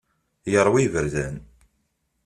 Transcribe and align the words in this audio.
Yeṛwa 0.51 0.77
iberdan. 0.85 1.35